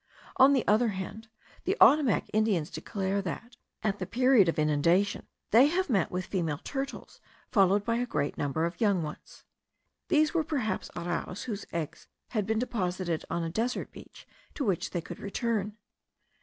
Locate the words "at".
3.83-3.99